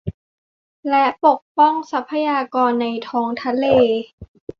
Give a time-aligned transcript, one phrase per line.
[0.89, 3.65] และปกป้องทรัพยากรในท้องทะเล